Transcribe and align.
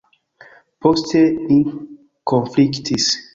Poste 0.85 1.21
ni 1.43 1.59
konfliktis. 2.33 3.13